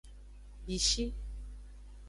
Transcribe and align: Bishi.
Bishi. 0.65 1.05